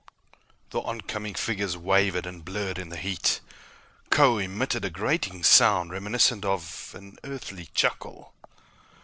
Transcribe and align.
The 0.71 0.79
oncoming 0.79 1.35
figures 1.35 1.77
wavered 1.77 2.25
and 2.25 2.43
blurred 2.43 2.79
in 2.79 2.89
the 2.89 2.97
heat. 2.97 3.39
Kho 4.09 4.39
emitted 4.43 4.83
a 4.83 4.89
grating 4.89 5.43
sound 5.43 5.91
reminiscent 5.91 6.43
of 6.43 6.95
an 6.97 7.19
Earthly 7.23 7.67
chuckle. 7.75 8.33